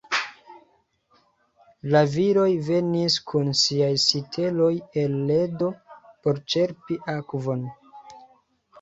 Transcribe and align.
La 1.95 2.01
viroj 2.13 2.47
venis 2.71 3.19
kun 3.33 3.53
siaj 3.61 3.93
siteloj 4.07 4.73
el 5.05 5.17
ledo 5.31 5.73
por 6.03 6.45
ĉerpi 6.57 7.03
akvon. 7.19 7.67